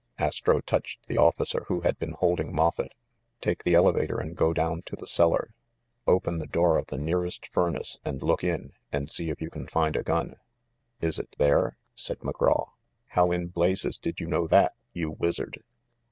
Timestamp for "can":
9.51-9.67